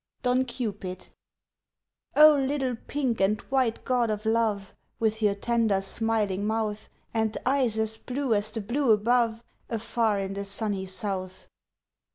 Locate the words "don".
0.23-0.45